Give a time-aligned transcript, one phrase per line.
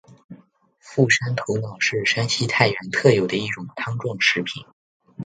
[0.79, 4.65] 傅山头脑是山西太原特有的一种汤状食品。